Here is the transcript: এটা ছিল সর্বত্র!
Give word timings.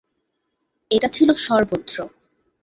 এটা 0.91 1.07
ছিল 1.07 1.29
সর্বত্র! 1.45 1.95